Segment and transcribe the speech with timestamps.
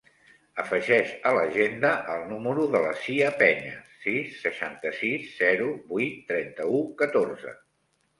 [0.61, 7.55] Afegeix a l'agenda el número de la Sia Peñas: sis, seixanta-sis, zero, vuit, trenta-u, catorze.